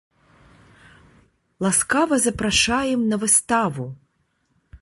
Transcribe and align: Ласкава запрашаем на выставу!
Ласкава 1.63 2.17
запрашаем 2.25 3.07
на 3.09 3.17
выставу! 3.25 3.85